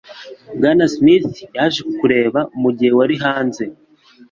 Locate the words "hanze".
3.23-3.63